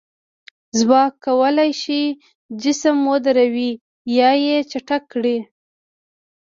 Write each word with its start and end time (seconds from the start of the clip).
ځواک 0.79 1.13
کولی 1.25 1.71
شي 1.81 2.01
جسم 2.61 2.97
ودروي 3.11 3.71
یا 4.17 4.29
یې 4.45 4.57
چټک 4.71 5.03
کړي. 5.13 5.37